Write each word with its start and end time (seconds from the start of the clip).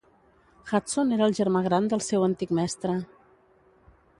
Hudson 0.69 1.11
era 1.17 1.27
el 1.31 1.35
germà 1.39 1.61
gran 1.67 1.91
del 1.91 2.03
seu 2.07 2.25
antic 2.31 2.55
mestre. 2.61 2.97